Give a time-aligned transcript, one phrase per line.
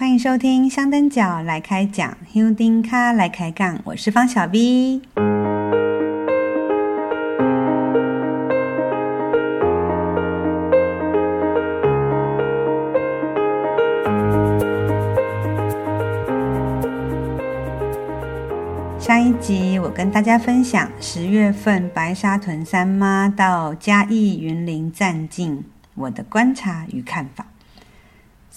[0.00, 5.00] 欢迎收听香灯脚来开讲，香灯脚来开杠，我是方小 V。
[19.00, 25.64] 上一集我跟大家分享十月份白沙屯三妈到嘉义云林站境，
[25.96, 27.44] 我的观察与看法。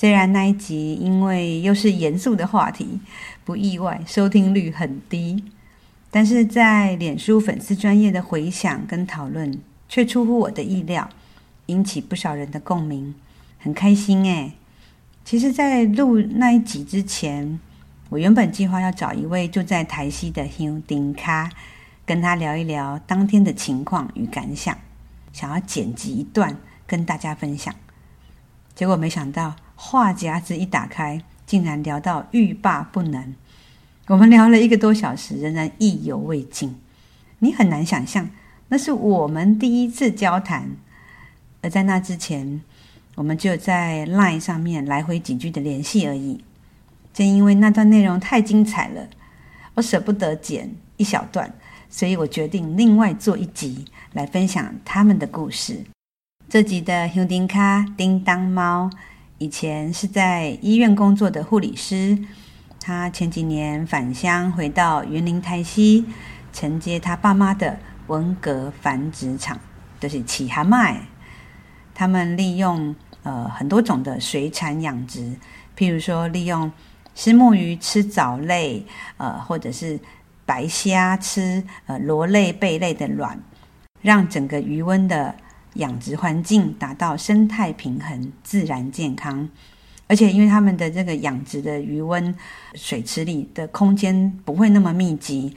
[0.01, 2.99] 虽然那一集因为又是严肃的话题，
[3.45, 5.43] 不意外收听率很低，
[6.09, 11.07] 但是在脸书粉丝专业的回响跟讨论却出乎我的意料，
[11.67, 13.13] 引起不少人的共鸣，
[13.59, 14.53] 很开心诶。
[15.23, 17.59] 其实，在录那一集之前，
[18.09, 21.47] 我原本计划要找一位住在台西的香灯脚，
[22.07, 24.75] 跟他聊一聊当天的情况与感想，
[25.31, 27.75] 想要剪辑一段跟大家分享，
[28.81, 29.55] 结果没想到。
[29.75, 33.35] 话匣子一打开，竟然聊到欲罢不能。
[34.07, 36.75] 我们聊了一个多小时，仍然意犹未尽。
[37.37, 38.27] 你很难想象，
[38.69, 40.67] 那是我们第一次交谈。
[41.61, 42.59] 而在那之前，
[43.13, 46.43] 我们就在 LINE 上面来回几句的联系而已。
[47.13, 49.07] 正因为那段内容太精彩了，
[49.75, 51.53] 我舍不得剪一小段，
[51.87, 55.83] 所以我决定另外做一集来分享他们的故事。
[56.51, 57.55] 这集的香灯脚
[57.95, 58.89] 叮当猫。
[59.37, 62.19] 以前是在医院工作的护理师，
[62.77, 66.05] 他前几年返乡回到云林台西，
[66.51, 69.57] 承接他爸妈的文革繁殖场，
[69.97, 70.97] 就是起蛤蟆。
[71.95, 72.93] 他们利用
[73.23, 75.33] 呃很多种的水产养殖，
[75.77, 76.69] 譬如说利用
[77.15, 78.85] 虱目鱼吃藻类，
[79.15, 79.97] 呃或者是
[80.45, 83.39] 白虾吃呃螺类、贝类的卵，
[84.01, 85.33] 让整个鱼温的。
[85.75, 89.49] 养殖环境达到生态平衡、自然健康，
[90.07, 92.35] 而且因为他们的这个养殖的鱼温
[92.73, 95.55] 水池里的空间不会那么密集，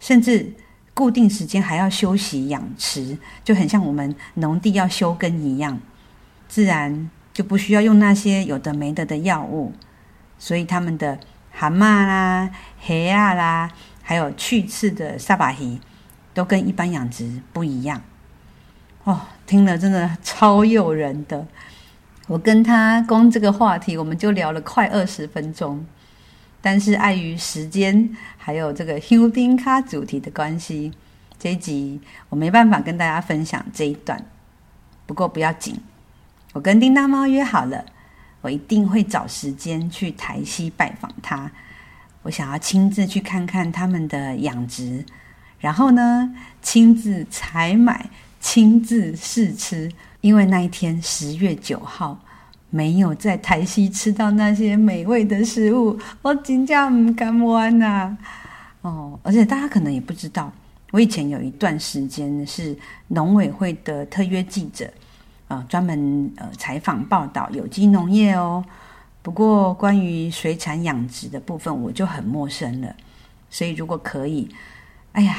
[0.00, 0.52] 甚至
[0.94, 5.80] 固定时间还要休息养池，就很像我们农地要休耕一样，
[6.48, 9.72] 自然就不需要用那些有的没的的药物，
[10.38, 11.20] 所以他们的
[11.52, 12.50] 蛤蟆啦、
[12.80, 13.70] 黑啊啦，
[14.02, 15.78] 还有去刺的沙巴鱼，
[16.34, 18.02] 都跟一般养殖不一样。
[19.04, 21.46] 哦，听了真的超诱人的。
[22.28, 25.84] 我跟他光这个话题，我们就聊了快二十分钟。
[26.60, 30.92] 但是碍于时间，还有这个香灯脚主题的关系，
[31.36, 34.24] 这一集我没办法跟大家分享这一段。
[35.04, 35.76] 不过不要紧，
[36.52, 37.84] 我跟叮当猫约好了，
[38.42, 41.50] 我一定会找时间去台西拜访他。
[42.22, 45.04] 我想要亲自去看看他们的养殖，
[45.58, 46.32] 然后呢，
[46.62, 48.08] 亲自采买。
[48.42, 49.88] 亲自试吃，
[50.20, 52.18] 因为那一天十月九号
[52.70, 58.18] 没有在台西吃到那些美味的食物，我真的不甘愿呐。
[58.82, 60.52] 哦，而且大家可能也不知道，
[60.90, 62.76] 我以前有一段时间是
[63.06, 64.92] 农委会的特约记者，
[65.46, 68.62] 呃，专门呃采访报道有机农业哦。
[69.22, 72.92] 不过关于水产养殖的部分，我就很陌生了。
[73.48, 74.48] 所以如果可以，
[75.12, 75.36] 哎呀。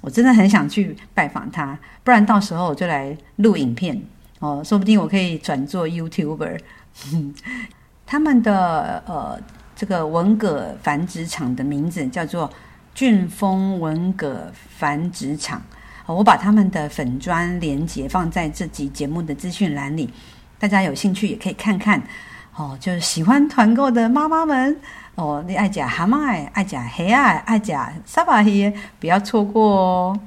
[0.00, 4.00] 我真的很想去拜访他，不然到时候我就来录影片
[4.38, 6.58] 哦，说不定我可以转做 YouTuber。
[8.06, 9.38] 他们的呃
[9.76, 12.50] 这个文蛤繁殖场的名字叫做
[12.94, 15.62] 俊丰文蛤繁殖场，
[16.06, 20.10] 我把他们的粉专连结放在这集节目的资讯栏里，
[20.58, 22.02] 大家有兴趣也可以看看
[22.56, 22.76] 哦。
[22.80, 24.76] 就是喜欢团购的妈妈们。
[25.16, 27.72] 哦，你爱吃蛤蟆，爱吃虾啊，爱吃
[28.06, 30.20] 沙巴鱼，不要错过哦！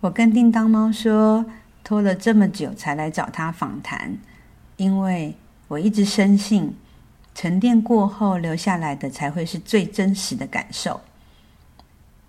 [0.00, 1.44] 我跟叮当猫说，
[1.82, 4.18] 拖了这么久才来找他访谈，
[4.76, 5.34] 因为
[5.68, 6.76] 我一直深信，
[7.34, 11.00] 沉淀过后留下来的才会是最真实的感受。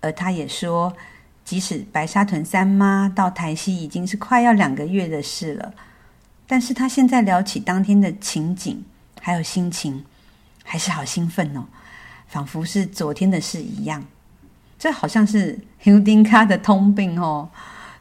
[0.00, 0.92] 而他也说，
[1.44, 5.74] 即使白沙屯三妈到台西已经是快要两个月的事了，
[6.46, 8.82] 但是他现在聊起当天的情景，
[9.20, 10.04] 还有心情，
[10.62, 11.64] 还是好兴奋哦。
[12.28, 14.02] 仿佛是昨天的事一样，
[14.78, 17.50] 这好像是 Houdinka 的通病哦。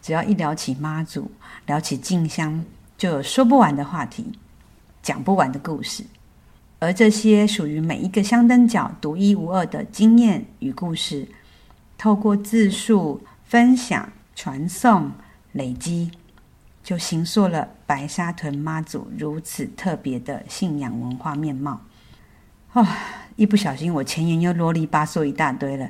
[0.02, 1.30] 只要一聊起妈祖，
[1.66, 2.64] 聊起静香，
[2.98, 4.32] 就有说不完的话题，
[5.04, 6.06] 讲不完的故事。
[6.80, 11.28] 而这些属于每一个香灯脚独一无二的经验与故事，
[11.98, 15.12] 透过自述、分享、传颂、
[15.52, 16.10] 累积，
[16.84, 21.82] 就形塑了白沙屯妈祖如此特别的信仰文化面貌。
[22.74, 22.88] 哦。
[23.38, 25.90] 一不小心，我前言又啰里吧嗦一大堆了。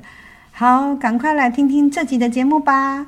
[0.52, 3.06] 好，赶快来听听这集的节目吧。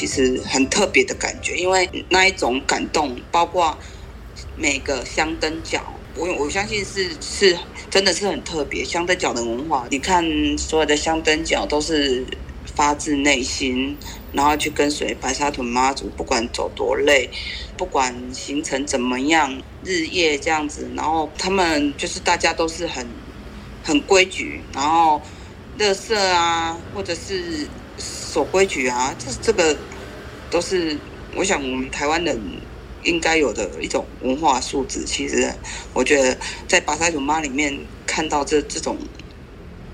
[0.00, 3.76] 其实很特别的感觉，因为那一种感动，包括
[4.56, 7.54] 每个香灯脚，我我相信是是
[7.90, 8.82] 真的是很特别。
[8.82, 10.24] 香灯脚的文化，你看
[10.56, 12.24] 所有的香灯脚都是
[12.74, 13.94] 发自内心，
[14.32, 17.28] 然后去跟随白沙屯妈祖，不管走多累，
[17.76, 23.06] 不管行程怎么样，日夜这样子，然后他们就是大家都是很
[23.84, 25.20] 很规矩，然后。
[25.78, 27.66] 乐色啊，或者是
[27.96, 29.74] 守规矩啊，这这个
[30.50, 30.96] 都是
[31.34, 32.38] 我想我们台湾人
[33.04, 35.04] 应该有的一种文化素质。
[35.04, 35.50] 其实
[35.94, 36.36] 我觉得
[36.66, 37.74] 在白沙屯妈里面
[38.06, 38.96] 看到这这种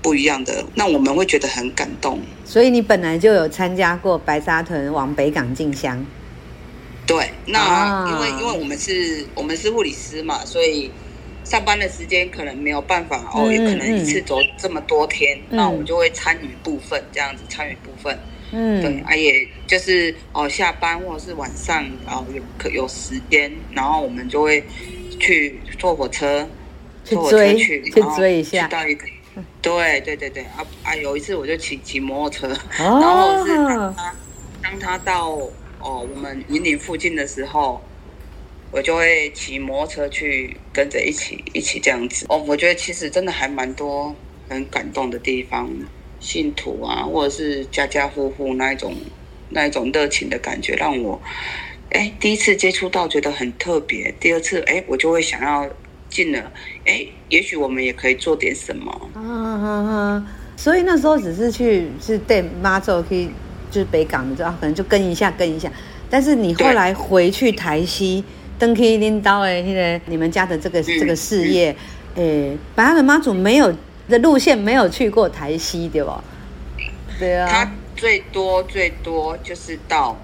[0.01, 2.19] 不一样的，那我们会觉得很感动。
[2.43, 6.05] 所以你本来就有参加过白沙屯往北港进香？
[7.05, 10.91] 对，那因为、啊、因为我们是我们是护理师嘛，所以。
[11.49, 18.19] 上班的时间可能没有办法哦，也可能一次走这么多天，嗯、那我们就会参与部分这样子，参与部分，
[18.51, 24.63] 嗯，对啊，也就是哦，下班或者是晚上，然后有可有时间，然后我们就会
[25.19, 26.47] 去坐火车，
[27.03, 29.05] 坐火车去，去追一下，去到一个，
[29.61, 30.95] 对对对对啊啊！
[30.95, 34.15] 有一次我就骑骑摩托车，哦、然后是当他
[34.61, 35.29] 当他到
[35.79, 37.81] 哦我们云林附近的时候。
[38.69, 44.13] 我就会骑摩托车去跟着一起一起这样子哦，我觉得其实真的还蛮多
[44.49, 45.71] 很感动的地方，
[46.19, 48.93] 信徒啊，或者是家家户户那一种
[49.49, 51.21] 那一种热情的感觉，让我
[51.91, 55.67] 哎第一次接触到觉得很特别，第二次哎我就会想要
[56.09, 56.51] 进了，
[56.85, 60.23] 哎也许我们也可以做点什么。
[60.55, 63.29] 所以那时候只是去是带妈祖可以
[63.69, 65.71] 就是北港的，就可能就跟一下跟一下，
[66.09, 68.23] 但是你后来回去台西。
[68.59, 71.67] 登去拎刀哎，那个你们家的这个、嗯、这个事业，
[72.15, 73.71] 诶、欸，白沙屯妈祖没有
[74.07, 76.23] 的路线没有去过台西对吧？
[77.19, 80.17] 对啊，他最多最多就是到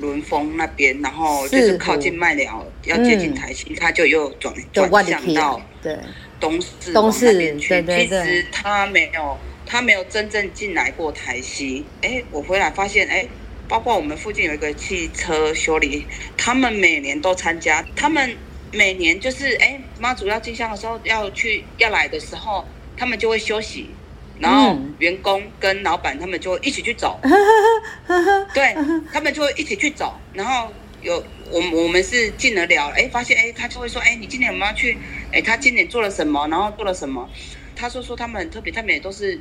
[0.00, 5.98] 轮峰那边，然后就是靠近麦寮要接近台西，他、嗯、就又转转向到对
[6.38, 7.68] 东势东势那边去。
[7.68, 11.84] 对对对，其实他没有他没有真正进来过台西。
[12.02, 13.14] 哎、欸，我回来发现哎。
[13.20, 13.28] 欸
[13.66, 16.04] 包括我们附近有一个汽车修理，
[16.36, 17.82] 他们每年都参加。
[17.96, 18.36] 他们
[18.70, 22.62] 每年就是哎，妈祖要进香的时候要去要来的时候，
[22.96, 23.90] 他们就会休息，
[24.38, 27.18] 然后员工跟老板他们就会一起去走。
[28.54, 28.74] 对，
[29.12, 30.14] 他们就会一起去走。
[30.32, 34.98] 然后有我我们是进了了，哎，发现哎，他就会说哎，你今年有没有去，
[35.32, 37.28] 哎，他今年做了什么，然后做了什么？
[37.76, 39.40] 他说说他们很特别，他们也都是。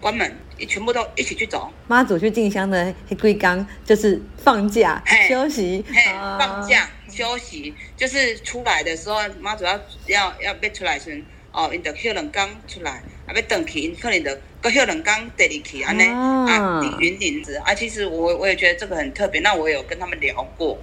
[0.00, 1.72] 关门，一全部都一起去走。
[1.86, 5.84] 妈祖去进香的黑龟缸就是放假休息，
[6.40, 11.22] 放假休息，就是出来的时候，妈祖要要要被出来时，
[11.52, 17.74] 哦，因得休两工出来，啊，要等去，因可能得搁休两工第二去安尼啊，云林子啊。
[17.74, 20.78] 其实我我也觉得这个很特别，那我有跟他们聊过，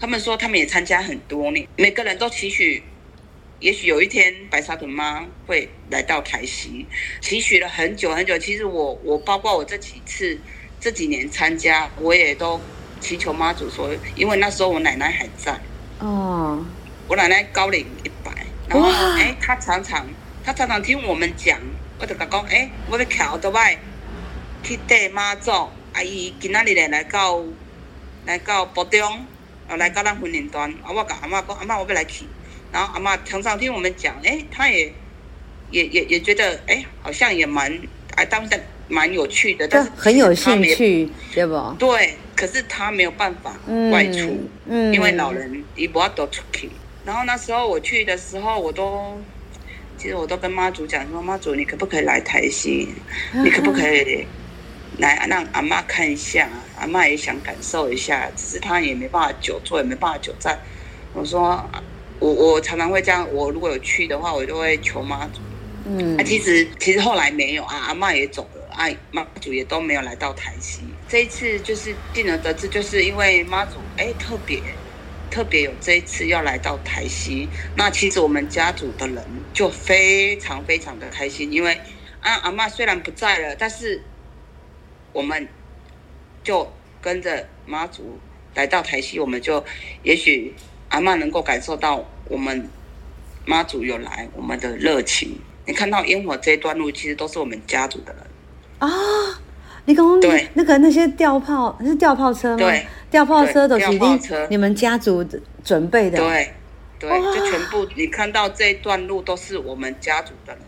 [0.00, 2.82] 他们说他们也参加很多呢，每个人都期许。
[3.60, 6.84] 也许有一天白沙屯妈会来到台西，
[7.20, 8.36] 期许了很久很久。
[8.36, 10.36] 其实我我包括我这几次
[10.80, 12.60] 这几年参加，我也都
[13.00, 15.56] 祈求妈祖说，因为那时候我奶奶还在
[16.00, 16.66] 哦，
[17.06, 18.32] 我奶奶高龄一百，
[18.66, 20.04] 然后哎，她常常
[20.44, 21.58] 她常常听我们讲，
[22.00, 23.78] 我就讲哎，我要桥到外
[24.64, 25.50] 去带妈祖，
[25.92, 27.40] 阿姨今仔日来来到
[28.26, 29.24] 来到埔中，
[29.68, 32.24] 来到咱云林端，啊，我讲阿妈讲阿妈，我要来去。
[32.72, 34.92] 然后阿妈常常听我们讲，哎，她也
[35.70, 37.72] 也也也觉得，哎，好像也蛮
[38.16, 41.54] 哎，当时蛮有趣的，但是很有兴趣，对不？
[41.78, 43.54] 对，可是他没有办法
[43.92, 46.68] 外出，嗯，嗯因为老人伊不要多出去。
[47.04, 49.20] 然后那时候我去的时候，我都
[50.02, 52.88] 其实我都跟妈祖讲说，妈祖你可不可以来台西？
[53.44, 54.26] 你可不可以
[54.98, 56.48] 来让阿妈看一下？
[56.76, 60.58] 阿妈也想感受一下，只是她也没办法久坐，也没办法久站。
[61.12, 61.64] 我说。
[62.18, 65.40] 我我常常会这样，我如果有去的话，我就会求妈祖。
[65.84, 70.82] 嗯，啊，其实其实后来没有啊，阿妈也走了，啊，妈祖也都没有来到台西。
[71.08, 74.62] 这一次就是进而得知，就是因为妈祖哎特别
[75.32, 79.24] 特别有这一次要来到台西，那其实我们家族的人
[79.54, 81.74] 就非常非常的开心，因为
[82.20, 84.02] 啊阿妈虽然不在了，但是
[85.12, 85.48] 我们
[86.44, 86.70] 就
[87.00, 88.18] 跟着妈祖
[88.54, 89.64] 来到台西，我们就
[90.02, 90.54] 也许。
[90.92, 92.68] 阿妈能够感受到我们
[93.46, 95.38] 妈祖有来，我们的热情。
[95.64, 98.22] 你看到烟火这一段路，其实都是我们家族的人
[98.78, 98.90] 啊。
[99.86, 102.56] 你刚刚对那个那些吊炮，是吊炮车吗？
[102.58, 103.86] 对，吊炮车都是
[104.48, 105.24] 你们家族
[105.62, 106.18] 准备的。
[106.18, 106.52] 对
[106.98, 110.62] 对，就全部你看到这一段路都是我们家族的人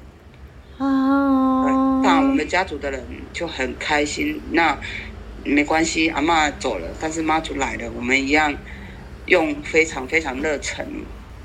[0.78, 2.02] 啊。
[2.02, 4.40] 那我们家族的人就很开心。
[4.50, 4.78] 那
[5.42, 8.54] 没关系，阿嬷走了，但是妈祖来了，我们一样
[9.26, 10.86] 用非常非常热忱，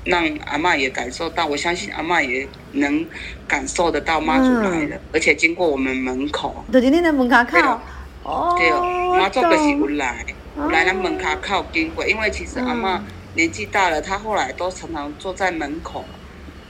[0.04, 1.46] 让阿嬷也感受到。
[1.46, 3.06] 我相信阿嬷也能
[3.48, 7.80] 感受得到妈祖来了，嗯、而且经过我们门口，就今天的门口靠，
[8.24, 10.34] 哦，对哦，妈祖就是有来，有
[10.68, 13.00] 来咱门口靠经过，因为其实阿嬷
[13.34, 16.04] 年纪大了，她后来都常常坐在门口。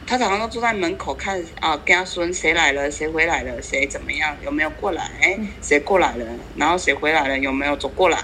[0.07, 5.39] 她常常都坐在门口看啊，家孙谁来了，谁回来了，谁怎么样，有没有过来？
[5.63, 6.27] 谁过来了？
[6.57, 7.39] 然后谁回来了？
[7.39, 8.19] 有没有走过来？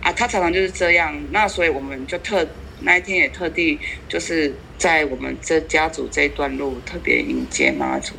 [0.00, 1.26] 啊，她常常就是这样。
[1.32, 2.46] 那所以我们就特
[2.80, 8.14] 那一天也特地就是在我们这家族这一段路特别迎接妈祖。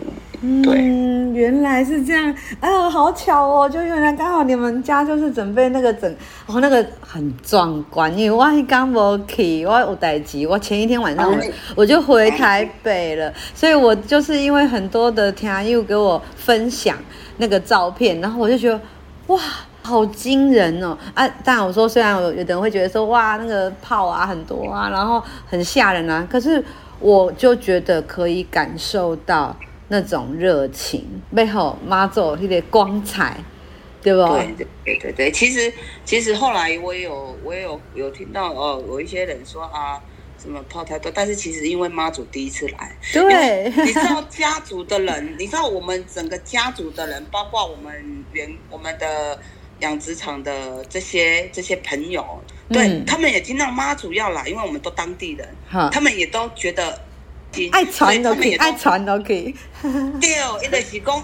[0.64, 3.70] 对，嗯，原来是这样，哎呦，好巧哦！
[3.70, 6.12] 就原来刚好你们家就是准备那个整，
[6.48, 8.12] 哦，那个很壮观。
[8.18, 11.38] 因为我一刚没去，我有代志，我前一天晚上我
[11.76, 16.98] 我就回台北了，所以我就是因为很多的听友给我分享
[17.38, 18.82] 那个照片，然后我就觉得
[19.28, 19.40] 哇，
[19.84, 20.98] 好惊人哦！
[21.14, 26.64] 啊，当然我说虽然有有的人会觉得说哇，那个炮啊很多啊，然后很吓人啊，可是
[27.00, 29.56] 我就觉得可以感受到。
[29.90, 33.38] 那种热情背后，妈祖那个光彩，
[34.02, 34.22] 对不？
[34.34, 35.32] 对对对对对。
[35.32, 35.72] 其实
[36.04, 40.02] 其实后来我也有我也有有听到哦，有一些人说啊，
[40.38, 49.40] 什么泡太多，但是其实因为妈祖第一次来，对，你知道家族的人， 你知道我们整个家族的人，包括我们原我们的
[49.80, 52.26] 养殖场的这些这些朋友，
[52.68, 57.07] 对、嗯、他们也听到妈祖要来，因为我们都当地人，哈他们也都觉得。
[57.72, 59.54] 爱传都可以，爱传都可以。
[60.22, 60.30] 对，
[60.66, 61.24] 一个是讲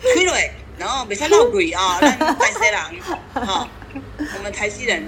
[0.00, 3.68] 催泪，然后袂使闹鬼啊， 咱台西人哈，
[4.18, 5.02] 我们台西人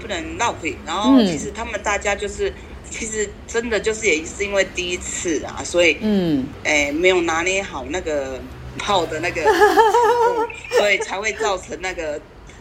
[0.00, 0.76] 不能闹鬼。
[0.86, 2.52] 然后其实他们大家就是，
[2.88, 8.40] 其实真的就是也是因为第一次啊，所以嗯，哎，没有拿捏好那个
[8.78, 9.42] 炮的那个，
[10.78, 12.18] 所以才会造成那个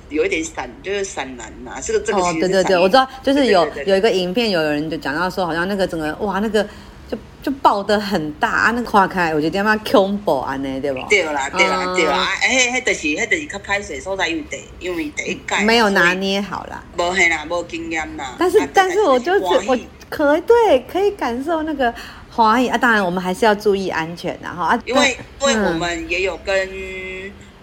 [0.10, 1.80] 有一点闪，就是闪燃呐。
[1.82, 6.68] 这个这个其实对对对，我知道，就是有有一个影片，有人就讲到说，好像那个整个哇那个。
[7.10, 8.72] 就就爆得很大啊！
[8.72, 11.00] 那跨开，我觉得蛮恐怖安尼，对不？
[11.10, 12.30] 对啦，对啦，对啦！
[12.40, 18.36] 哎，迄就是，迄就是较歹势所在，因为第，因为第一届没有拿捏好啦，无系啦，无经验啦。
[18.38, 19.78] 但是，但是我就是我
[20.10, 21.92] 可以对，可以感受那个
[22.30, 22.78] 华裔啊！
[22.78, 24.80] 当然，我们还是要注意安全的哈啊！
[24.86, 26.70] 因为，因为我们也有跟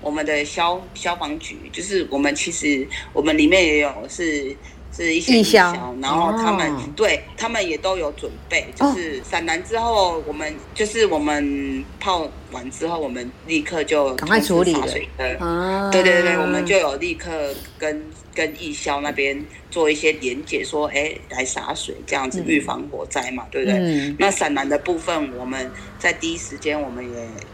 [0.01, 4.57] 我们的消消防局，就是我们其实我们里面也有是。
[4.97, 18.03] 是一些义消，然后他们、哦、对他们也都有准备，就是闪燃之后，我们就是我们泡完之后，我们立刻就赶快处理了水的，啊、对对对，我们就有立刻跟
[18.35, 19.39] 跟义消那边
[19.71, 23.79] 做一些连结，说哎来洒水，这样子预防火灾嘛，嗯、对不对？
[23.79, 27.05] 嗯、那闪燃的部分，我们在第一时间我们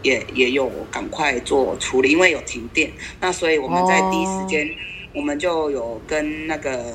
[0.01, 4.65] 也也也有赶快做处理，因为有停电，那所以我们在第一时间
[5.13, 6.93] 我们就有跟那个。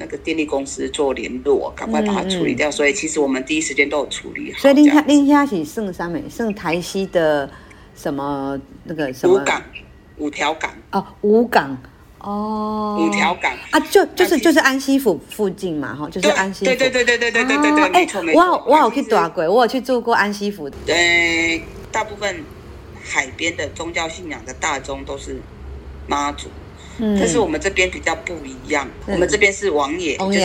[0.00, 2.68] 那个电力公司做联络，赶快把它处理掉。
[2.68, 4.58] 嗯嗯，所以其实我们第一时间都有处理好。
[4.58, 7.48] 所以您家您家是圣三美圣台西的
[7.94, 9.34] 什么那个什么？
[9.34, 9.62] 五港
[10.16, 11.76] 五条港哦，五港
[12.20, 16.64] 哦，五条港啊，就就是就是安溪府附近嘛，哈，就是安溪府。
[16.64, 18.42] 对对对对对对对对对，没错没错。
[18.42, 20.68] 我我有去住过，我有去住过安溪府。
[20.86, 22.42] 对，大部分
[23.02, 25.40] 海边的宗教信仰的大宗都是
[26.06, 26.48] 妈祖。
[27.18, 30.38] 但是我们这边比较不一样，我们这边是王爷，就是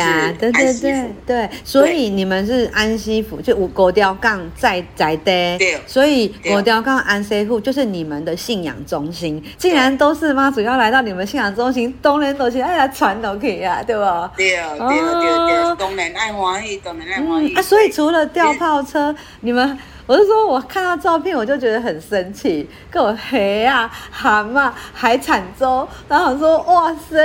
[0.53, 9.43] 安溪府，对，所以你们是安西府，就五国雕杠在在的，对，所以国雕杠安西府就是你们的信仰中心。
[9.57, 14.31] 既然都是妈祖要来到你们信仰中心，东南都是爱来传都可以啊，对吧？
[14.37, 17.53] 对对对对，东南爱欢喜，当然爱欢喜。
[17.55, 19.77] 啊，所以除了吊炮车，你们。
[20.07, 27.17] 我是说，我看到照片我就觉得很生气，跟我黑啊、蛤蟆、海产粥，然后我说哇塞，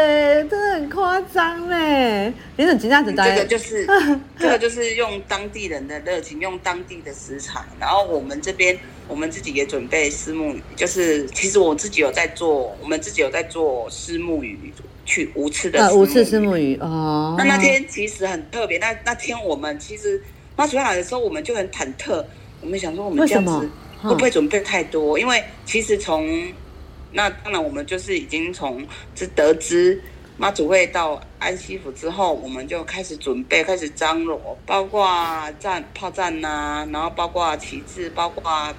[0.49, 2.33] 真的很夸张嘞！
[2.57, 3.13] 你怎么这样子？
[3.13, 3.87] 这个就是
[4.39, 14.73] 这个就是用当地人的热情，用当地的食材，然后我们这边我们自己也准备虱目鱼，就是其实我自己有在做，我们自己有在做虱目鱼，
[15.05, 17.35] 去无刺的呃无刺虱目鱼哦。
[17.37, 20.23] 那那天其实很特别，那那天我们其实
[20.57, 22.25] 妈祖来的时候，我们就很忐忑。
[22.61, 23.69] 我们想说，我们这样子
[24.02, 25.19] 会不会准备太多？
[25.19, 26.52] 因为其实从
[27.12, 30.02] 那当然，我们就是已经从这得知
[30.37, 35.07] 妈祖会到安西府之后，我们就开始准备，开始张罗，包括
[35.59, 38.73] 站炮战呐、啊，然后包括旗帜，包括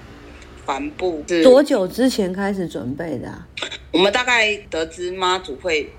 [0.65, 1.43] 帆布是。
[1.43, 3.47] 多久之前开始准备的、啊？
[3.91, 5.91] 我们大概得知妈祖会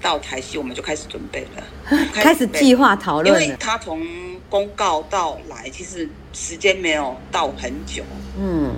[0.00, 1.64] 到台西，我们就开始准备了，
[2.12, 3.42] 开始计划讨论。
[3.42, 4.06] 因为他从
[4.48, 8.04] 公告到来，其实时间没有到很久。
[8.38, 8.72] 嗯，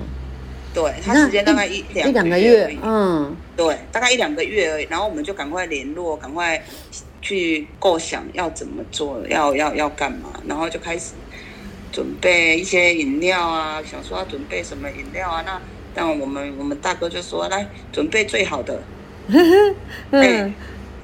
[0.73, 4.87] 对，他时间大概一两一两个月，嗯，对，大概一两个月而已。
[4.89, 6.59] 然后我们就赶快联络，赶快
[7.21, 11.11] 去构想要怎么做，要要要干嘛，然后就开始
[11.91, 15.43] 准备一些饮料啊，想说要准备什么饮料啊。
[15.45, 15.61] 那
[15.93, 18.81] 但我们我们大哥就说，来准备最好的。
[19.29, 19.75] 嗯、
[20.11, 20.53] 欸，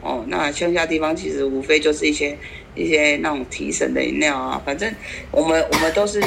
[0.01, 2.35] 哦，那乡下地方其实无非就是一些
[2.77, 4.93] 一些那种提神的饮料啊，反正
[5.31, 6.22] 我们我们都是。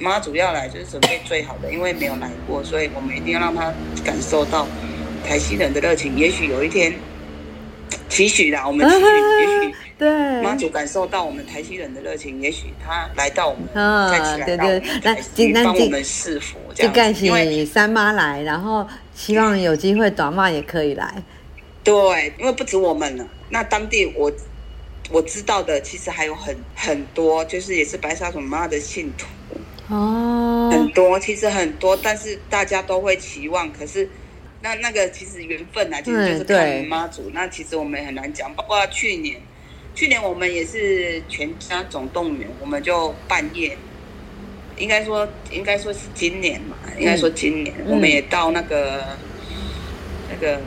[0.00, 3.72] 妈祖要来就是准备最好的，因为没有来过，所以我们一定要让他
[4.04, 4.66] 感受到
[5.24, 6.18] 台西人的热情。
[6.18, 6.92] 也许有一天，
[8.08, 13.68] 期许啦，我们期许，也许对妈祖感受到我们台西人的热情，也许他来到我们，
[14.10, 17.14] 再起来到我们台西，帮我们赐福，这样。
[17.20, 21.14] 因为三妈来，然后希望有机会短妈也可以来。
[21.84, 24.30] 对，因为不止我们了，那当地我
[25.14, 29.28] 我知道的，其实还有很很多，就是也是白沙总妈的信徒。
[29.88, 33.72] 哦，很多，其实很多，但是大家都会期望。
[33.72, 34.10] 可是，
[34.60, 37.30] 那那个其实缘分啊，其实就是看妈祖。
[37.32, 38.52] 那其实我们也很难讲。
[38.56, 39.40] 包括去年，
[39.94, 43.78] 去年我们也是全家总动员，我们就半夜，
[44.76, 49.04] 应该说应该说是今年嘛，应该说今年、嗯、我们也到那个、
[49.48, 49.56] 嗯、
[50.28, 50.60] 那个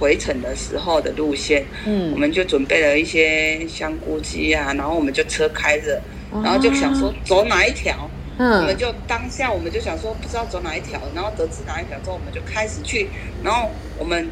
[0.00, 6.02] 回程的时候的路线，嗯，我们就准备了一些香菇鸡啊，然后我们就车开着，
[6.42, 7.94] 然后就想说走哪一条。
[7.96, 13.06] 嗯我们就当下，我们就想说，不知道走哪一条，然后得知哪一条之后，我们就开始去，
[13.44, 14.26] 然后我们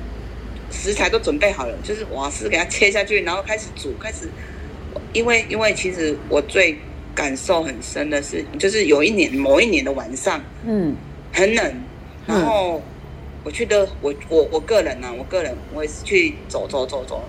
[0.71, 4.27] 食材都准备好了，就是瓦斯给它切下去，然后开始煮，开始。
[5.13, 6.79] 因为因为其实我最
[7.15, 10.97] 感受很深的是，就是有一年某一年的晚上，嗯，
[11.35, 11.75] 很冷，
[12.27, 12.83] 然后
[13.45, 17.23] 我去的我我我个人呢、啊，我个人我也是去走走走走，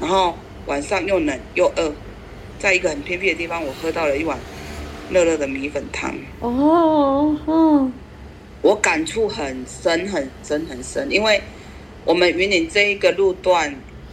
[0.00, 0.36] 然后
[0.66, 1.92] 晚上又冷又饿，
[2.58, 4.38] 在一个很偏僻的地方，我喝到了一碗。
[5.08, 6.12] 热热的米粉汤。
[6.40, 7.88] 哦，哦，
[8.60, 11.40] 我感触很深很深很深，因为
[12.04, 13.72] 我们云林这一个路段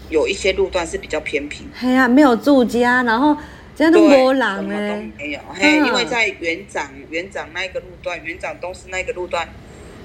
[0.09, 3.35] 有一些路段是比较偏僻，哎呀，没有住家，然后
[3.75, 9.49] 这样都没人哎，没有，嘿，因为在园长园长那一个路段，园长东市那个路段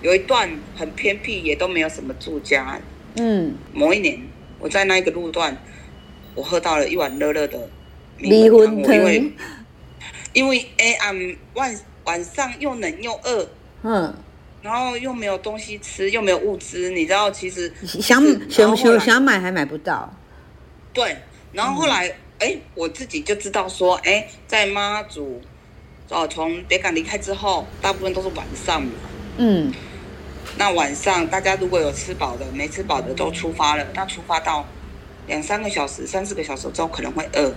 [0.02, 2.80] 有一段很偏僻，也都没有什么住家。
[3.16, 4.20] 嗯，某一年
[4.58, 5.56] 我在那一个路段，
[6.34, 7.68] 我喝到了一碗热热的
[8.18, 9.32] 米粉汤，因为。
[10.34, 13.48] 因为哎俺，晚晚上又冷又饿，
[13.82, 14.14] 嗯，
[14.62, 20.14] 然后又没有东西吃，又没有物资，你知道，其实想想想想买还买不到。
[20.92, 21.16] 对，
[21.52, 22.08] 然后后来
[22.38, 25.40] 哎、嗯，我自己就知道说，哎，在妈祖
[26.10, 28.92] 哦从北港离开之后，大部分都是晚上嘛，
[29.38, 29.72] 嗯，
[30.58, 34.66] 那晚上大家如果有吃饱的，没吃饱的都出发了，那出发到
[35.28, 37.54] 两三个小时、三四个小时之后，可能会饿。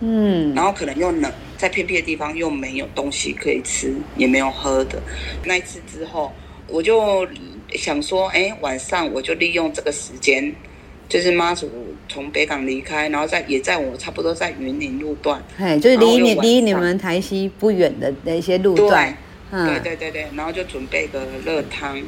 [0.00, 5.00] 嗯，然后可能又冷，在偏僻的地方又没有东西可以吃，也没有喝的。
[5.44, 6.32] 那一次之后，
[6.66, 7.26] 我就
[7.72, 10.54] 想说，哎，晚上我就利用这个时间，
[11.08, 11.68] 就是妈祖
[12.08, 19.16] 从北港离开，然后在也在我差不多在云林路段，哎，就是离你离你们台西不远的那些路段，对，
[19.50, 22.00] 对对对对，然后就准备个热汤，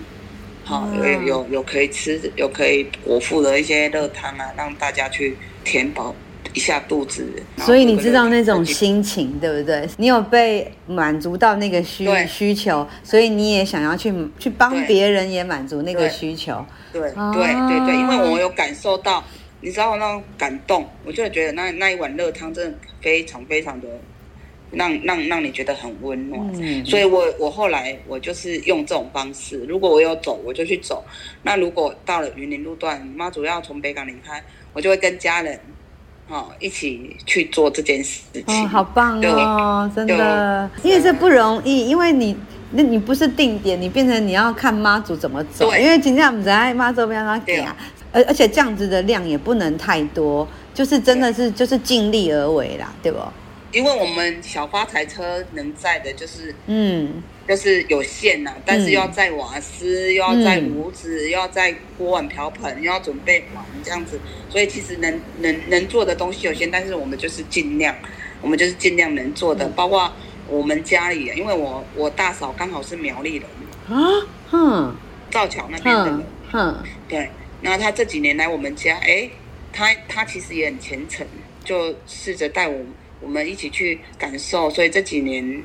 [0.64, 6.14] 好，有有有可以吃，有可以果腹的一些热汤啊，让大家去填饱。
[6.52, 7.24] 一下肚子，
[7.58, 9.88] 所以你知道那种心情，对不对？
[9.98, 16.66] 你有被满足到那个需需求，所以你也想要去去帮别人也满足那个需求。
[16.92, 19.22] 对对对对对，因为我有感受到，
[19.60, 23.86] 你知道那种感动，我就觉得那那一碗热汤真的非常非常的
[24.70, 26.40] 让让让你觉得很温暖。
[26.60, 31.04] 嗯，所以我我后来我就是用这种方式，如果我有走，我就去走。
[31.42, 35.58] 那如果到了云林路段，妈祖要从北港离开，我就会跟家人。
[36.32, 42.36] 哦，一起去做这件事情，哦，好棒哦，真的，因为这不容易，因为你，
[42.70, 47.76] 那你不是定点，你变成你要看妈祖怎么走，因为今天我们在妈祖边上给啊，
[48.12, 53.18] 而而且这样子的量也不能太多，就是真的是就是尽力而为啦，对不？
[53.72, 57.22] 因为我们小发财车能载的就是，嗯。
[57.48, 67.92] 就是有限呐、啊，但是要载瓦斯，嗯、又要载炉子，又要载锅碗瓢盆，又要准备碗这样子，所以其实能能能做的东西有限，但是我们就是尽量，
[68.40, 70.12] 我们就是尽量能做的，嗯、包括
[70.46, 73.44] 我们家里，因为我我大嫂刚好是苗栗人。
[73.88, 73.98] 啊，
[74.48, 74.94] 哼，
[75.32, 76.76] 造桥那边的人，哼，
[77.08, 77.30] 对，
[77.62, 79.30] 那他这几年来我们家，哎、欸，
[79.72, 81.26] 他他其实也很虔诚，
[81.64, 82.78] 就试着带我
[83.20, 85.62] 我们一起去感受，所以这几年。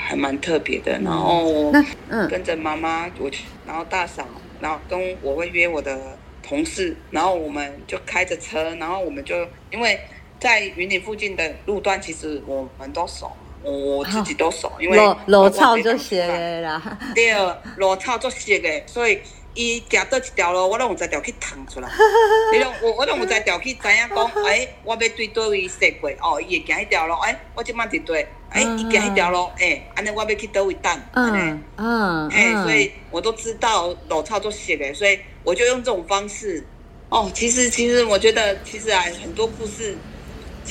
[0.00, 1.72] 还蛮特别的，然后
[2.08, 4.24] 嗯，跟着妈妈我去，然后大嫂，
[4.60, 9.34] 然后跟我会约我的同事，然后我们就开着车，然后我们就
[9.72, 9.98] 因为
[10.38, 13.28] 在云林附近的路段，其实我们都熟，
[13.64, 16.16] 我自己都熟，因为裸裸草就熟
[16.62, 16.98] 啦。
[17.12, 17.34] 对，
[17.76, 19.18] 裸操就写的，所以
[19.58, 21.88] 伊行倒一条路，我拢有在条去探出来。
[22.54, 36.64] 你拢我我拢有在条去知影讲，哎，我要对倒位踅过，哦，伊会行迄条路，哎，我即摆伫对，哎，伊行迄条路，哎，安尼我要去倒位等，嗯嗯，哎，所以我都知道老操作熟的，所以我就用这种方式。
[37.08, 39.96] 哦，其实其实我觉得，其实啊，很多故事。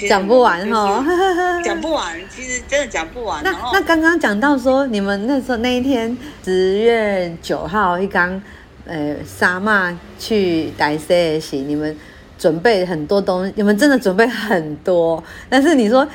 [0.08, 1.04] 讲不完哈，
[1.66, 3.44] 讲不完，其实真的讲不完。
[3.44, 8.40] 那那刚刚讲到说，你们那时候那一天十月九号一刚，
[8.88, 11.96] 呃，沙妈去台西的时，你们
[12.40, 16.08] 准备很多东西，你们真的准备很多，但是你说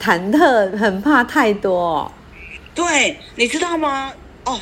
[0.00, 2.10] 忐忑，很怕太多。
[2.74, 4.12] 对，你知道吗？
[4.44, 4.60] 哦。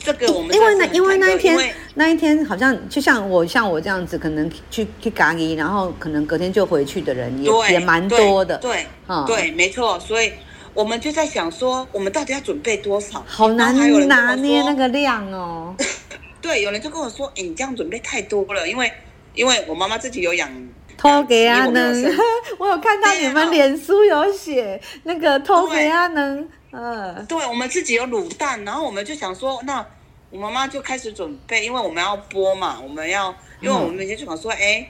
[0.00, 8.58] 这个我们因为那因为那一天那一天好像就像我像我这样子，可能去去咖喱，然后可能隔天就回去的人也也蛮多的。
[8.58, 8.84] 对，
[9.24, 9.96] 对，没错。
[10.00, 10.32] 所以
[10.74, 13.22] 我们就在想说，我们到底要准备多少？
[13.24, 13.72] 好难
[14.08, 15.72] 拿捏那个量哦。
[16.40, 18.92] 对，有人就跟我说：“哎，你这样准备太多了，因为
[19.34, 20.50] 因为我妈妈自己有养
[20.96, 22.04] 托给阿能，
[22.58, 29.84] 我有看到你们脸书有写那个托给阿能。”嗯，对，我们自己有卤蛋，然后我们就想说，那
[30.28, 34.86] 我妈妈就开始准备，因为我们要剥嘛，我们要，因为我们每天就想说，哎，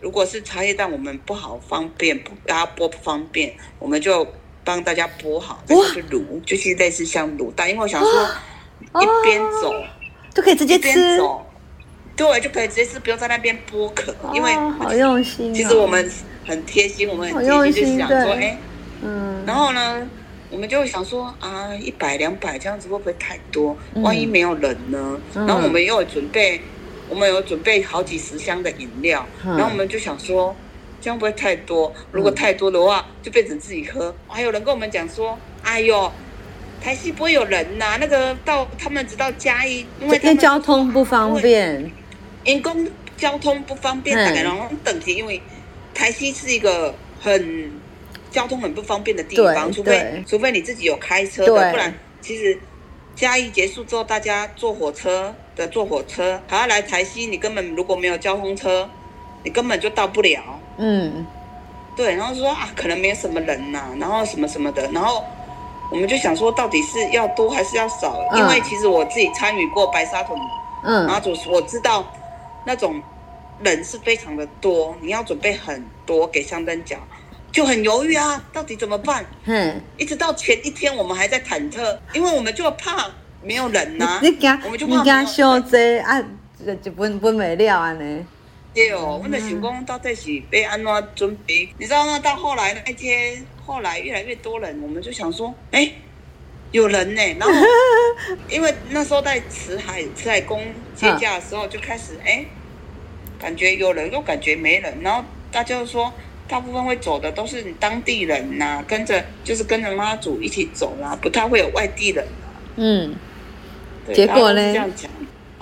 [0.00, 4.26] 如果是茶叶蛋，我们不好方便，不大家剥不方便，我们就
[4.64, 8.28] 帮大家剥好，再去卤，就是类似像卤蛋，因为我想说，
[9.00, 9.72] 一边走
[10.34, 11.20] 就可以直接吃，
[12.16, 16.10] 对，就可以直接吃，不用在那边剥壳，因为好用心，其实我们
[16.46, 18.58] 很贴心，我们很贴心，就想说，哎，
[19.02, 20.08] 嗯，然后呢？
[20.50, 23.74] 我们就会想说啊，一百两百这样子会不会太多？
[24.02, 25.18] 万一没有人呢？
[25.34, 26.60] 嗯、然后我们又有准备，
[27.08, 30.54] 我们有准备好几十箱的饮料，嗯、然后我们就想说，
[31.00, 31.90] 这样不会太多？
[32.10, 34.14] 如果太多的话，就变成自己喝。
[34.28, 36.12] 还有人跟我们讲说，哎呦，
[36.82, 41.90] 台西不会有人呐、啊，那个到他们直到嘉义，因为他们交通不方便，
[42.44, 45.40] 因公交通不方便，大概然后等级，因为
[45.94, 47.70] 台西是一个很。
[48.32, 51.92] 交通很不方便的地方，除非除非你自己有开车的，不然
[52.22, 52.58] 其实
[53.14, 58.88] 嘉义结束之后，大家坐火车的坐火车还要来台西，你根本如果没有交通车，
[59.44, 60.42] 你根本就到不了。
[60.78, 61.26] 嗯，
[61.94, 65.22] 对，然后说啊，可能没有什么人呐、啊，然后什么什么的，然后
[65.92, 68.18] 我们就想说，到底是要多还是要少？
[68.32, 70.38] 嗯、因为其实我自己参与过白沙屯，
[70.84, 72.02] 嗯，马祖，我知道
[72.64, 73.00] 那种
[73.62, 76.96] 人是非常的多，你要准备很多给香灯脚。
[77.52, 79.22] 就很犹豫啊，到底怎么办？
[79.44, 83.06] 嗯，一直到前一天，我们还在忐忑，因为我们就怕
[83.42, 84.20] 没有人呐、啊。
[84.22, 85.04] 你惊，我们就怕没有人。
[85.04, 86.24] 你啊，
[86.80, 88.26] 就分分没了啊呢。
[88.74, 91.68] 对哦，我们的想讲到底是被安怎准备？
[91.78, 92.18] 你知道吗？
[92.18, 95.92] 到后来那一天，后来越来越多人，我们就想说，哎，
[96.72, 97.22] 有人呢。
[97.38, 97.54] 然后，
[98.48, 102.44] 因为那时候在慈海慈海宫接驾的时候，就开始哎，
[103.38, 106.12] 感觉有人，又感觉没人，然后大家就说。
[106.48, 112.44] 大部分会走的都是当地人呐、啊，跟着就是跟着妈祖一起走啦、啊，不太会有外地人、啊。
[112.76, 113.14] 嗯，
[114.04, 114.60] 对结果呢？
[114.60, 115.10] 这样讲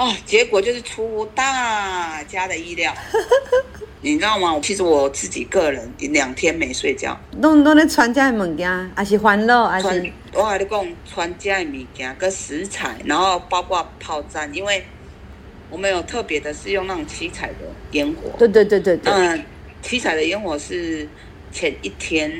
[0.00, 2.90] 哦，结果就是出乎大家的意料。
[4.00, 4.58] 你知道吗？
[4.62, 7.14] 其实我自己个人两天没睡觉。
[7.42, 9.86] 拢拢在传家的物件，还是欢乐，还是
[10.32, 14.82] 我跟你讲传家的物件跟食材，然后包括炮战，因为
[15.68, 17.56] 我们有特别的是用那种七彩的
[17.90, 18.30] 烟火。
[18.38, 19.12] 对对对对对。
[19.12, 19.44] 嗯。
[19.82, 21.06] 七彩的烟火是
[21.52, 22.32] 前一天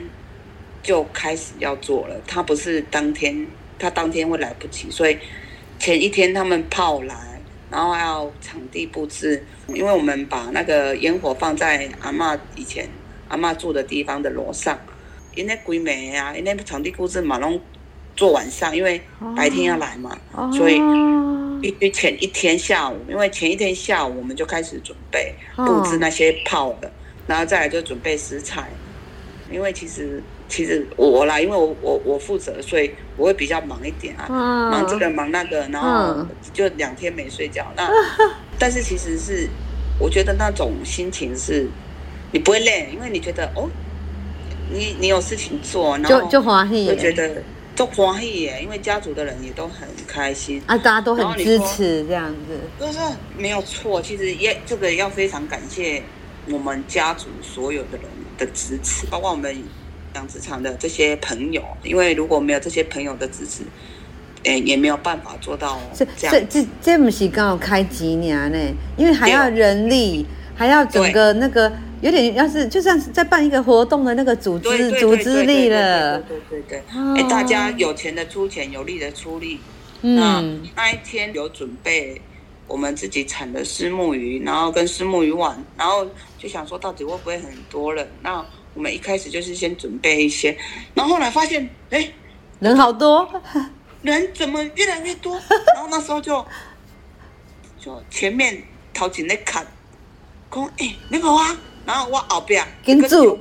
[0.82, 3.46] 就开始要做了，他不是当天，
[3.78, 5.18] 它当天会来不及，所以
[5.78, 7.14] 前一天他们炮来，
[7.70, 12.88] 然后还要场地布置，因为我们把那个烟火放在阿嬷以前
[13.28, 14.78] 阿嬷住的地方的楼上，
[15.34, 17.60] 因为鬼美啊，因为场地布置马龙
[18.16, 19.00] 做晚上，因为
[19.36, 20.18] 白天要来嘛，
[20.52, 20.80] 所以
[21.60, 26.90] 必须前一天下午，因为前一天下午我们就开始准备布置那些炮的。
[27.26, 28.68] 然后再来就准备食材，
[29.52, 37.72] 因为其实其实我啦，因为我我我负责，所以我会比较忙一点啊，嗯、忙这个忙那个，然后就两天没睡觉。
[37.76, 37.92] 那、哦、
[38.58, 39.48] 但是其实是
[39.98, 41.68] 我觉得那种心情是，
[42.32, 43.70] 你不会累，因为你觉得哦，
[44.72, 47.42] 你你有事情做，然后就就欢喜，就觉得
[47.76, 52.98] 就欢喜耶，因为家族的人也都很开心啊，大家都很支持这样子，就是
[53.38, 54.02] 没有错。
[54.02, 56.02] 其实也这个要非常感谢。
[56.50, 58.06] 我们家族所有的人
[58.38, 59.54] 的支持，包括我们
[60.14, 63.62] 养殖场的这些朋友，因为如果没有这些朋友的支持，
[64.44, 66.14] 欸、也没有办法做到这样。
[66.30, 68.58] 这这这不是刚好开几年呢？
[68.96, 71.70] 因为还要人力，对还要整个那个
[72.00, 76.18] 有点要是就像是在办一个活动的那个组织组织力了。
[76.22, 76.82] 对对对，
[77.16, 79.60] 哎，大家有钱的出钱，有力的出力。
[80.02, 80.42] 嗯，那
[80.74, 82.18] 那一天有准备
[82.66, 86.06] 我们自己产的虱目鱼，然后跟虱目鱼碗，然后
[86.38, 88.08] 就想说到底会不会很多人？
[88.22, 88.42] 那
[88.74, 90.56] 我们一开始就是先准备一些，
[90.94, 92.10] 然后后来发现，哎，
[92.60, 93.28] 人好多，
[94.02, 95.34] 人怎么越来越多？
[95.74, 96.44] 然后那时候就
[97.78, 98.62] 就前面
[98.94, 99.66] 头前在看，
[100.50, 103.36] 讲哎，你好啊，然后我后边跟住，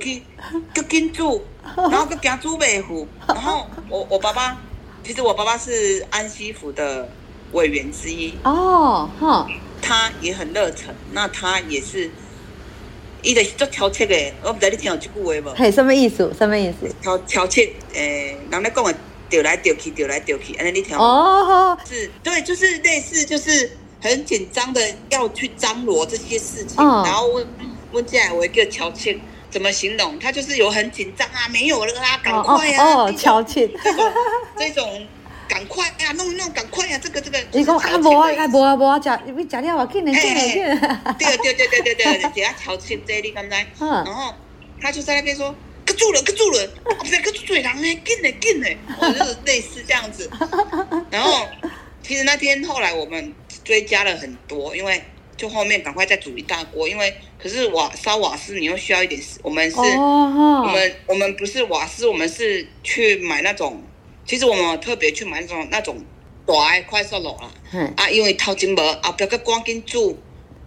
[0.74, 1.44] 跟 跟住，
[1.76, 4.56] 然后跟跟住尾虎，然后我我爸爸，
[5.04, 7.08] 其实我爸爸是安西府的
[7.52, 9.46] 委员之一哦，哈，
[9.80, 12.10] 他也很热忱，那他也是。
[13.22, 15.54] 伊就是做挑剔的，我不知道你听有这句话无？
[15.54, 16.32] 嘿，什么意思？
[16.36, 16.88] 什么意思？
[17.02, 18.94] 挑挑剔，诶、欸，人咧讲的，
[19.28, 20.96] 调来调去，调来调去，安尼你听。
[20.96, 24.80] 哦，是，对，就是类似，就是很紧张的
[25.10, 27.46] 要去张罗这些事情，哦、然后问
[27.92, 29.18] 问进来，我一个挑剔，
[29.50, 30.18] 怎么形容？
[30.18, 34.12] 他就是有很紧张啊，没有了啊，赶快啊，哦，挑剔，这种
[34.58, 35.06] 这种。
[36.12, 36.98] 弄弄，赶快呀！
[37.02, 40.62] 这个这个，你讲啊，无啊，无啊，无啊，食，你食了啊，紧嘞，紧嘞，紧。
[41.18, 44.34] 对对对对对对，人家调情这里刚才，然后
[44.80, 46.68] 他就在那边说，可住了，可住了，
[46.98, 50.30] 不是可住嘴狼嘞，紧嘞，紧嘞，就是类似这样子。
[51.10, 51.46] 然后
[52.02, 53.32] 其实那天后来我们
[53.64, 55.02] 追加了很多，因为
[55.36, 63.82] 就后面赶快再煮一大锅，因为可是瓦烧瓦斯你又需要一点，我们是，我们我们不是瓦斯，我们是去买那种。
[64.30, 65.96] 其实我们特别去买那种那种
[66.46, 70.16] 大的快速炉啦，嗯、啊，因为头前无后边个赶紧煮，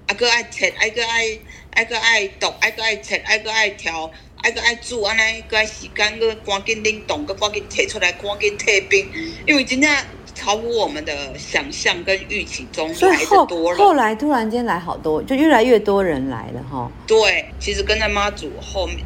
[0.05, 1.39] 啊，个爱切，爱个爱
[1.71, 9.09] 爱个爱剁，爱个爱切，爱个爱调，爱个爱煮，安尼个爱时间个赶紧冷冻，个赶紧摕出来，赶紧退冰，
[9.47, 9.89] 因为真正
[10.35, 13.77] 超乎我们的想象跟预期中来的多了。
[13.77, 16.91] 后来突然间来好多，就越来越多人来了哈。
[17.07, 18.97] 对，其实跟在妈祖后面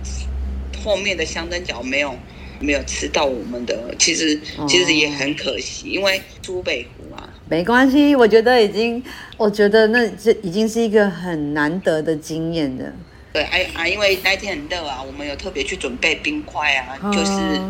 [0.84, 2.16] 后面的香灯脚没有。
[2.60, 9.04] 没有吃到我们的，其实其实也很可惜，哦、因为苏北湖啊，没关系，我觉得已经，
[9.38, 12.92] 我觉得那这已经是一个很难得的经验了。
[13.34, 17.62] 对，哎啊，因为那一天很热啊，我们有特别去准备冰块啊，哦、就是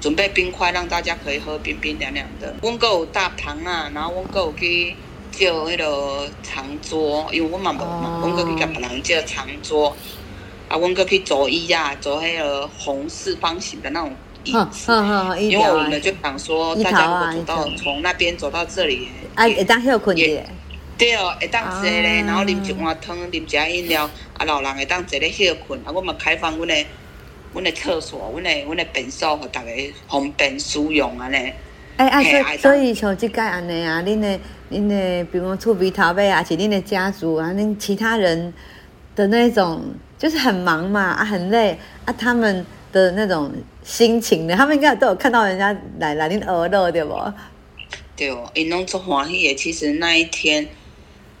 [0.00, 2.54] 准备冰块让大家可以喝冰冰凉凉的。
[2.62, 4.94] 温哥有大堂啊，然后温哥有去
[5.30, 9.96] 叫那个长桌，因为我们没嘛，温哥去给别人叫长桌。
[10.72, 14.10] 啊，温哥可以坐椅呀，坐那个红四方形的那种
[14.42, 14.90] 椅子，
[15.38, 20.42] 因为我们就想说，大家如果走到从那边走到这里，啊，会当休困的，
[20.96, 24.08] 对哦，会当坐咧，然后啉一碗汤，啉一下饮料，
[24.38, 26.86] 啊，老人会当坐咧休困，啊，我们开放阮的，
[27.52, 29.68] 阮的厕所，阮的，阮的便所，给大家
[30.08, 31.52] 方便使用安尼。
[31.98, 38.54] 哎哎，所以所以像即个安尼啊，恁的恁的，比如说厝边头尾啊，是恁的家族啊，恁其他人
[39.14, 39.82] 的那种。
[40.22, 43.50] 就是很忙嘛，啊，很累啊，他们的那种
[43.82, 47.12] 心情呢，他们应该都有看到人家来来恁鹅肉对不？
[48.16, 49.54] 对哦，因拢做欢喜的。
[49.56, 50.68] 其实那一天，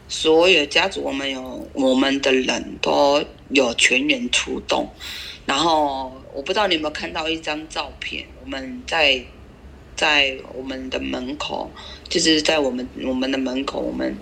[0.08, 4.88] 所有家族我们有我们的人都有全员出动。
[5.46, 9.22] 然后我不知道你有没有看到一张照片，我们在
[9.94, 11.70] 在我们的门口，
[12.08, 14.12] 就是在我们我们的门口，我们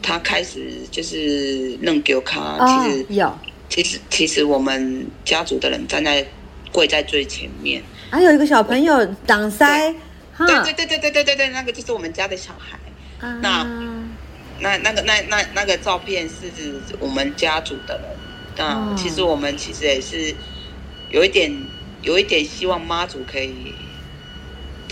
[0.00, 3.30] 他开始就是弄给我看，其实有。
[3.70, 6.26] 其实，其实我们家族的人站在
[6.72, 7.80] 跪在最前面，
[8.10, 9.94] 还有一个小朋友挡塞，
[10.36, 12.76] 对对对对对对对对，那个就是我们家的小孩。
[13.20, 13.64] 啊、那
[14.58, 18.04] 那那个那那那个照片是指我们家族的人。
[18.56, 20.34] 那其实我们其实也是
[21.10, 21.50] 有一点
[22.02, 23.72] 有一点希望妈祖可以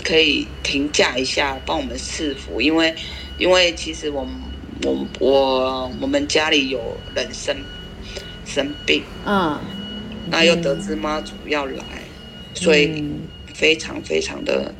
[0.03, 2.95] 可以停驾一下，帮我们赐福，因为
[3.37, 4.33] 因为其实我们
[4.83, 7.55] 我我我们家里有人生。
[8.49, 9.61] 生病，嗯，
[10.25, 11.83] 那又得知妈祖要来，
[12.55, 13.03] 嗯、所以
[13.53, 14.73] 非常非常的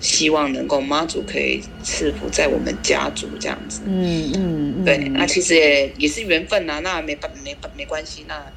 [0.00, 4.84] 希望能够妈祖可以赐福在我们家族这样子，嗯嗯，嗯。
[4.84, 8.52] 对，那其实也也是缘分呐，那没办没没关系，那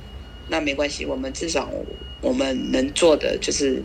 [0.47, 1.71] 那没关系，我们至少
[2.21, 3.81] 我们能做的就是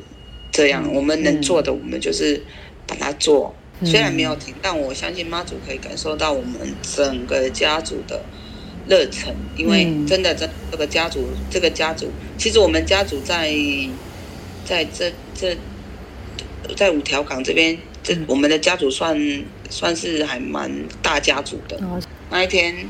[0.51, 2.44] 这样，嗯、我们能做的我们就是
[2.87, 8.27] 把它做，嗯、虽然没有停，但我相信妈祖可以感受到我们整个家族的。
[8.87, 13.55] 热忱，因为真的，这这个家族，嗯、这个家族，其实我们家族在，
[14.64, 15.57] 在这这，
[16.77, 20.71] 在五条港这边，这我们的家族算算是还蛮
[21.03, 21.77] 大家族的。
[21.85, 22.88] 哦、那一天，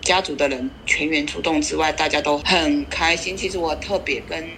[0.00, 3.36] 家族的人全员出动之外，大家都很开心。
[3.36, 4.48] 其实我特别跟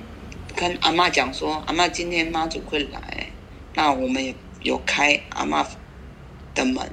[0.55, 3.31] 跟阿妈讲说，阿妈今天妈祖会来，
[3.75, 5.67] 那我们也有开阿妈
[6.55, 6.89] 的门。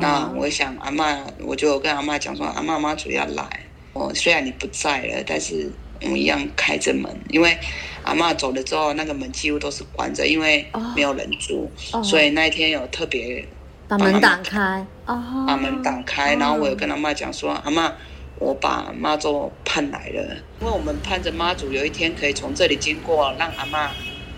[0.00, 3.44] 那我想阿妈，我就跟阿妈讲说，阿妈妈主要来，
[3.92, 5.70] 哦，虽然你不在了，但是
[6.02, 7.56] 我们一样开着门，因为
[8.02, 13.46] 阿妈走了之后，那个门几乎都是关着，因为没有人住，哦、所以那一天有特别
[13.86, 17.92] 把门打开，把门打开，然后我有跟阿妈讲说，阿妈，
[18.38, 23.90] 我把妈祖盼来了，因为我们盼着妈祖有一天可以从这里经过，让阿妈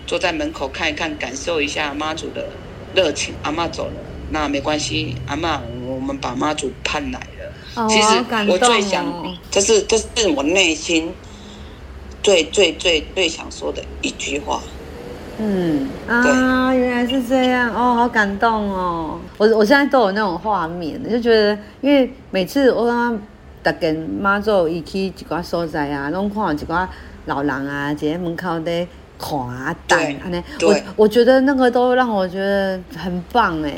[0.07, 2.49] 坐在门口看一看，感受一下妈祖的
[2.93, 3.35] 热情。
[3.43, 3.93] 阿妈走了，
[4.31, 7.53] 那没关系，阿妈，我们把妈祖盼来了。
[7.75, 8.07] 哦、其实
[8.49, 9.05] 我最想，
[9.49, 11.13] 这是这是我内心
[12.23, 14.61] 最最最最想说的一句话。
[15.37, 19.19] 嗯啊，原来是这样哦，好感动哦！
[19.37, 23.21] 我我现在都有那种画面，就觉得，因为每次我刚刚
[23.63, 26.87] 大跟妈祖一起一寡所在啊，拢看一寡
[27.25, 33.73] 老人啊，在门口在看啊等，安尼，我我觉得那个都让我觉得很棒哎。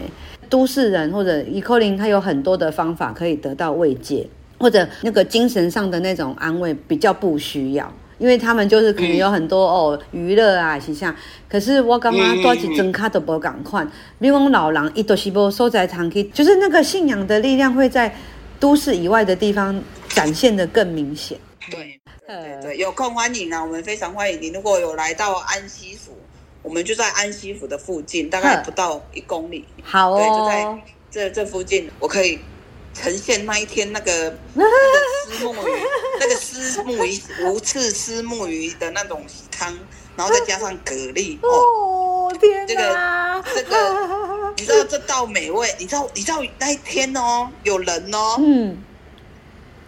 [0.53, 7.91] 都市人或者伊可能他有很多的方法可以得到慰藉，或者那个精神上的那种安慰比较不需要。
[8.19, 11.13] 因为他们就是可能有很多、嗯、哦娱乐啊，是像，
[11.49, 13.83] 可是我刚刚多几张卡都不赶快。
[14.19, 18.15] 比如讲老人一多西波收在堂去，就是那个信仰的力量会在
[18.59, 21.35] 都市以外的地方展现的更明显。
[21.71, 24.49] 对对对，有空欢迎啊，我们非常欢迎你。
[24.49, 26.11] 如果有来到安息府，
[26.63, 29.65] 我们就在安息府的附近，大概不到一公里。
[29.83, 32.39] 好哦，对，就在这这附近，我可以。
[32.95, 34.69] 呈现那一天那个 那个
[35.25, 35.81] 丝木鱼，
[36.19, 39.75] 那个丝木鱼无刺丝木鱼的那种汤，
[40.15, 48.77] 然后再加上蛤蜊 哦，天这个这个， 你知道这道美味，你知道你知道那一天哦，有人哦，嗯，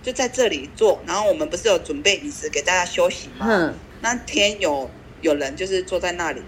[0.01, 3.45] 就在这里做，然后我们不是有准备饮食给大家休息吗？
[3.47, 4.89] 嗯，那天有
[5.21, 6.41] 有人就是坐在那里，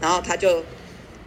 [0.00, 0.62] 然后他就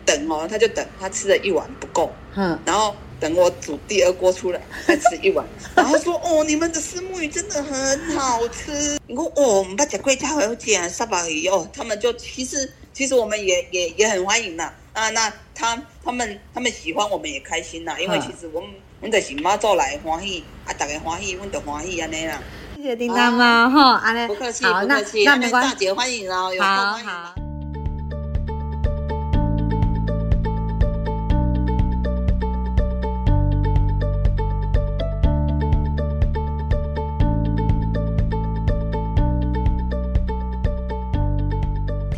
[0.05, 2.95] 等哦，他就等，他吃了一碗不够，嗯，然后。
[3.21, 5.45] 等我煮第二锅出来，再吃一碗，
[5.77, 18.67] 然后说：“哦，你们的石目鱼真的很好吃。”你说：“哦，我们把讲贵家会讲沙巴鱼哦。”他们就其实其实我们也也也很欢迎呐啊，那他他们他们喜欢我们也开心呐，因为其实我们
[19.01, 22.41] 我们的是妈做来欢喜啊，大家欢喜，我们就欢喜安尼啦。
[22.75, 27.50] 谢谢叮当猫哈，安尼不客气，不客气，那没大姐欢迎哦，有空欢迎。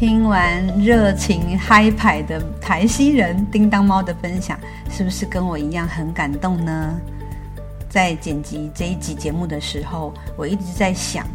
[0.05, 6.99] 听完热情嗨派的台西人叮当猫的分享，是不是跟我一样很感动呢？
[7.87, 11.25] 在剪辑这一集节目的时候，我一直在想，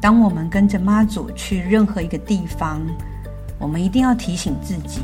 [0.00, 2.80] 当我们跟着妈祖去任何一个地方，
[3.58, 5.02] 我们一定要提醒自己，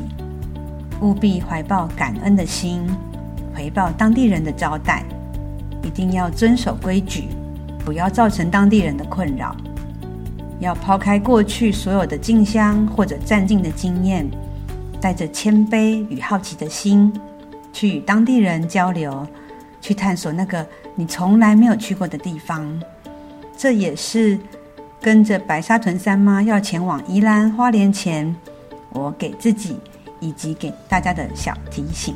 [1.01, 2.81] 务必怀抱感恩的心，
[3.53, 5.03] 回报当地人的招待，
[5.83, 7.27] 一定要遵守规矩，
[7.85, 9.55] 不要造成当地人的困扰。
[10.61, 14.25] 要抛开过去所有的进香或者战境的经验，
[15.01, 17.11] 带着谦卑与好奇的心，
[17.73, 19.27] 去与当地人交流，
[19.81, 22.79] 去探索那个你从来没有去过的地方。
[23.57, 24.39] 这也是
[25.01, 28.33] 跟着白沙屯三妈要前往宜兰花莲前，
[28.91, 29.77] 我给自己
[30.19, 32.13] 以及给大家的小提醒。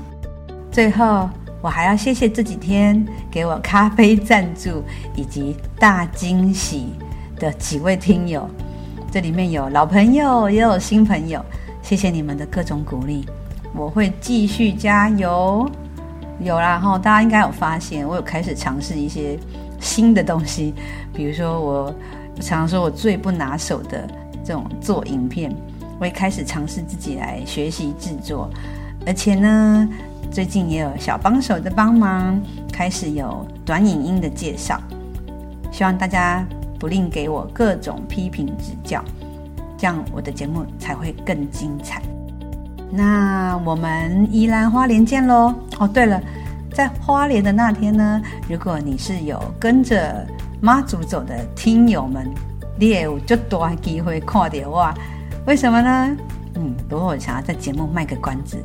[0.71, 1.27] 最后，
[1.61, 4.83] 我还要谢谢这几天给我咖啡赞助
[5.15, 6.93] 以及大惊喜
[7.37, 8.49] 的几位听友，
[9.11, 11.43] 这里面有老朋友，也有新朋友，
[11.81, 13.25] 谢谢你们的各种鼓励，
[13.73, 15.69] 我会继续加油。
[16.39, 19.39] 有啦哈，大家应该有发现，我有开始尝试一些
[19.79, 20.73] 新的东西，
[21.13, 21.95] 比如说我
[22.41, 24.07] 常常说我最不拿手的
[24.43, 25.55] 这种做影片，
[25.99, 28.49] 我也开始尝试自己来学习制作，
[29.05, 29.89] 而且呢，
[30.29, 32.37] 最近也有小帮手的帮忙，
[32.71, 34.77] 开始有短影音的介绍，
[35.71, 36.45] 希望大家。
[36.85, 39.03] 不吝给我各种批评指教，
[39.75, 41.99] 这样我的节目才会更精彩。
[42.91, 45.51] 那我们宜兰花莲见喽！
[45.79, 46.21] 哦，对了，
[46.71, 50.23] 在花莲的那天呢，如果你是有跟着
[50.61, 52.31] 妈祖走的听友们，
[52.77, 54.93] 你也有就多机会看到我。
[55.47, 56.17] 为什么呢？
[56.53, 58.63] 嗯，不过我想要在节目卖个关子，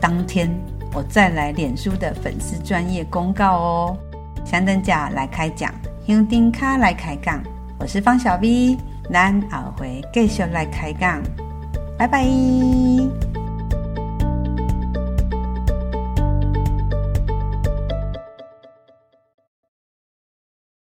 [0.00, 0.50] 当天
[0.92, 3.96] 我再来脸书的粉丝专业公告哦。
[4.44, 5.72] 香灯脚来开讲。
[6.06, 7.42] 用丁卡来开杠，
[7.84, 8.78] 我是方小 V，
[9.12, 11.22] 咱后回继续来开讲，
[11.98, 12.24] 拜拜。